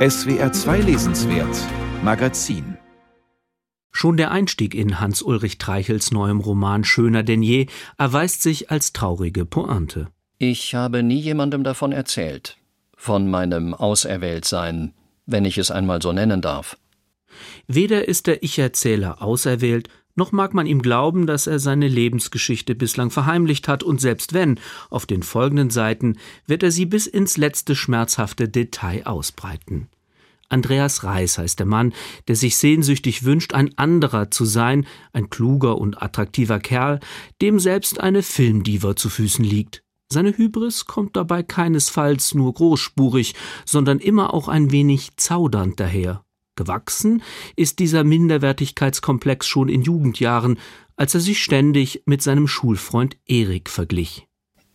[0.00, 1.54] SWR 2 Lesenswert
[2.02, 2.78] Magazin
[3.90, 7.66] Schon der Einstieg in Hans-Ulrich Treichels neuem Roman Schöner denn je
[7.98, 10.08] erweist sich als traurige Pointe.
[10.38, 12.56] Ich habe nie jemandem davon erzählt,
[12.96, 14.94] von meinem Auserwähltsein,
[15.26, 16.78] wenn ich es einmal so nennen darf.
[17.66, 23.10] Weder ist der Ich-Erzähler auserwählt, noch mag man ihm glauben, dass er seine Lebensgeschichte bislang
[23.10, 24.58] verheimlicht hat, und selbst wenn,
[24.90, 26.16] auf den folgenden Seiten
[26.46, 29.88] wird er sie bis ins letzte schmerzhafte Detail ausbreiten.
[30.50, 31.94] Andreas Reis heißt der Mann,
[32.26, 36.98] der sich sehnsüchtig wünscht, ein anderer zu sein, ein kluger und attraktiver Kerl,
[37.40, 39.82] dem selbst eine Filmdiva zu Füßen liegt.
[40.12, 46.24] Seine Hybris kommt dabei keinesfalls nur großspurig, sondern immer auch ein wenig zaudernd daher.
[46.60, 47.22] Gewachsen
[47.56, 50.58] ist dieser Minderwertigkeitskomplex schon in Jugendjahren,
[50.94, 54.26] als er sich ständig mit seinem Schulfreund Erik verglich.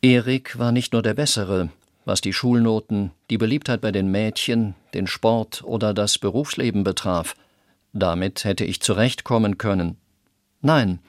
[0.00, 1.68] Erik war nicht nur der Bessere,
[2.06, 7.36] was die Schulnoten, die Beliebtheit bei den Mädchen, den Sport oder das Berufsleben betraf.
[7.92, 9.98] Damit hätte ich zurechtkommen können.
[10.62, 11.00] Nein,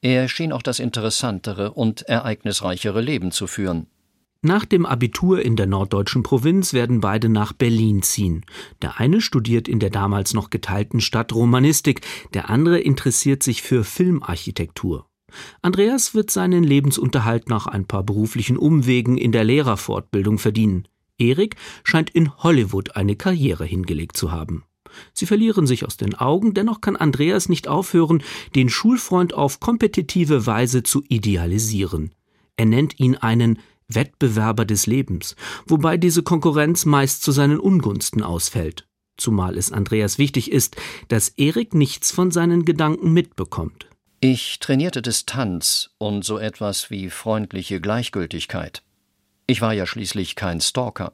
[0.00, 3.86] er schien auch das interessantere und ereignisreichere Leben zu führen.
[4.44, 8.44] Nach dem Abitur in der norddeutschen Provinz werden beide nach Berlin ziehen.
[8.82, 12.00] Der eine studiert in der damals noch geteilten Stadt Romanistik,
[12.34, 15.06] der andere interessiert sich für Filmarchitektur.
[15.62, 20.88] Andreas wird seinen Lebensunterhalt nach ein paar beruflichen Umwegen in der Lehrerfortbildung verdienen.
[21.18, 24.64] Erik scheint in Hollywood eine Karriere hingelegt zu haben.
[25.14, 28.24] Sie verlieren sich aus den Augen, dennoch kann Andreas nicht aufhören,
[28.56, 32.10] den Schulfreund auf kompetitive Weise zu idealisieren.
[32.56, 33.58] Er nennt ihn einen
[33.94, 40.50] Wettbewerber des Lebens, wobei diese Konkurrenz meist zu seinen Ungunsten ausfällt, zumal es Andreas wichtig
[40.50, 40.76] ist,
[41.08, 43.86] dass Erik nichts von seinen Gedanken mitbekommt.
[44.20, 48.82] Ich trainierte Distanz und so etwas wie freundliche Gleichgültigkeit.
[49.46, 51.12] Ich war ja schließlich kein Stalker.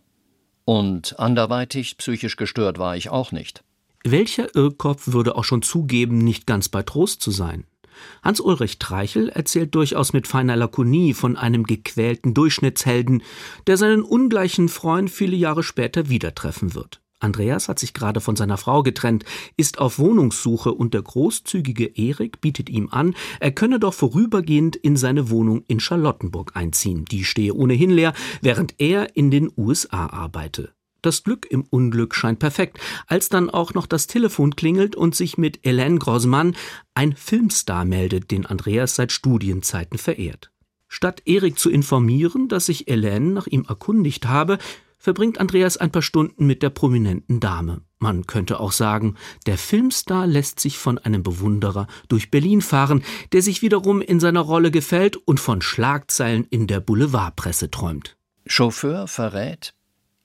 [0.66, 3.64] Und anderweitig psychisch gestört war ich auch nicht.
[4.04, 7.64] Welcher Irrkopf würde auch schon zugeben, nicht ganz bei Trost zu sein?
[8.22, 13.22] Hans-Ulrich Treichel erzählt durchaus mit feiner Lakonie von einem gequälten Durchschnittshelden,
[13.66, 17.00] der seinen ungleichen Freund viele Jahre später wieder treffen wird.
[17.20, 19.24] Andreas hat sich gerade von seiner Frau getrennt,
[19.56, 24.96] ist auf Wohnungssuche und der großzügige Erik bietet ihm an, er könne doch vorübergehend in
[24.96, 27.04] seine Wohnung in Charlottenburg einziehen.
[27.06, 30.72] Die stehe ohnehin leer, während er in den USA arbeite.
[31.08, 35.38] Das Glück im Unglück scheint perfekt, als dann auch noch das Telefon klingelt und sich
[35.38, 36.54] mit Hélène Grossmann
[36.92, 40.52] ein Filmstar meldet, den Andreas seit Studienzeiten verehrt.
[40.86, 44.58] Statt Erik zu informieren, dass sich Hélène nach ihm erkundigt habe,
[44.98, 47.80] verbringt Andreas ein paar Stunden mit der prominenten Dame.
[47.98, 49.14] Man könnte auch sagen,
[49.46, 53.02] der Filmstar lässt sich von einem Bewunderer durch Berlin fahren,
[53.32, 58.18] der sich wiederum in seiner Rolle gefällt und von Schlagzeilen in der Boulevardpresse träumt.
[58.46, 59.72] Chauffeur verrät,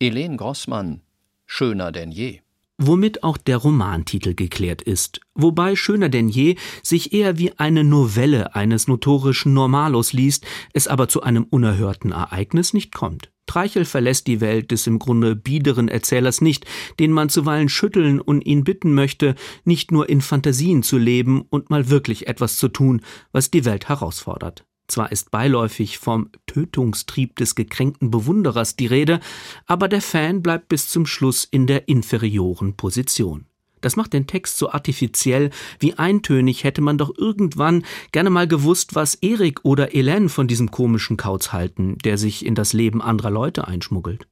[0.03, 0.99] Helene Grossmann,
[1.45, 2.41] schöner denn je.
[2.77, 8.53] Womit auch der Romantitel geklärt ist, wobei Schöner denn je sich eher wie eine Novelle
[8.53, 13.31] eines notorischen Normalos liest, es aber zu einem unerhörten Ereignis nicht kommt.
[13.45, 16.65] Treichel verlässt die Welt des im Grunde biederen Erzählers nicht,
[16.99, 21.69] den man zuweilen schütteln und ihn bitten möchte, nicht nur in Fantasien zu leben und
[21.69, 24.65] mal wirklich etwas zu tun, was die Welt herausfordert.
[24.87, 29.19] Zwar ist beiläufig vom Tötungstrieb des gekränkten Bewunderers die Rede,
[29.65, 33.45] aber der Fan bleibt bis zum Schluss in der inferioren Position.
[33.83, 35.49] Das macht den Text so artifiziell,
[35.79, 37.83] wie eintönig hätte man doch irgendwann
[38.13, 42.55] gerne mal gewusst, was Erik oder Hélène von diesem komischen Kauz halten, der sich in
[42.55, 44.25] das Leben anderer Leute einschmuggelt.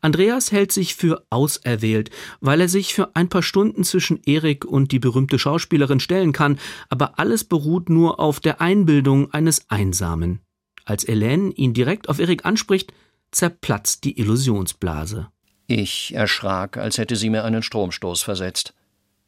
[0.00, 4.92] Andreas hält sich für auserwählt, weil er sich für ein paar Stunden zwischen Erik und
[4.92, 6.58] die berühmte Schauspielerin stellen kann,
[6.88, 10.40] aber alles beruht nur auf der Einbildung eines Einsamen.
[10.84, 12.92] Als Hélène ihn direkt auf Erik anspricht,
[13.30, 15.28] zerplatzt die Illusionsblase.
[15.66, 18.72] Ich erschrak, als hätte sie mir einen Stromstoß versetzt.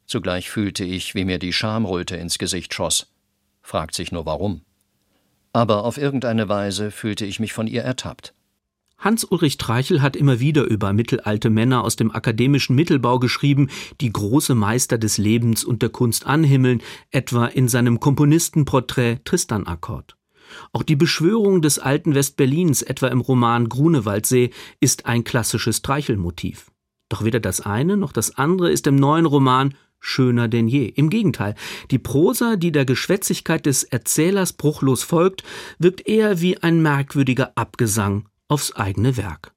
[0.07, 3.13] Zugleich fühlte ich, wie mir die Schamröte ins Gesicht schoss.
[3.61, 4.63] Fragt sich nur warum.
[5.53, 8.33] Aber auf irgendeine Weise fühlte ich mich von ihr ertappt.
[9.01, 13.69] Hans-Ulrich Treichel hat immer wieder über mittelalte Männer aus dem akademischen Mittelbau geschrieben,
[14.01, 20.17] die große Meister des Lebens und der Kunst anhimmeln, etwa in seinem Komponistenporträt Tristan Akkord.
[20.73, 24.51] Auch die Beschwörung des alten Westberlins, etwa im Roman Grunewaldsee,
[24.81, 26.71] ist ein klassisches Treichel-Motiv.
[27.09, 30.87] Doch weder das eine noch das andere ist im neuen Roman schöner denn je.
[30.87, 31.55] Im Gegenteil,
[31.91, 35.45] die Prosa, die der Geschwätzigkeit des Erzählers bruchlos folgt,
[35.79, 39.53] wirkt eher wie ein merkwürdiger Abgesang aufs eigene Werk.